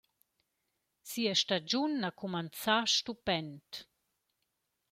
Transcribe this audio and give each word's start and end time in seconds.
Sia 1.09 1.33
stagiun 1.41 1.93
ha 2.05 2.09
cumanzà 2.21 2.77
stupend. 2.97 3.69